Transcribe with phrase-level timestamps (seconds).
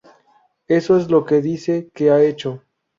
[0.67, 2.63] Eso es lo que dice que ha hecho.